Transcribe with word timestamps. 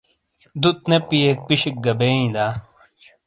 دُت 0.61 0.77
نے 0.89 0.97
پِئیک 1.07 1.37
پِشِیک 1.47 1.75
گہ 1.85 1.93
بئییں 1.99 2.29
دا؟ 2.35 2.45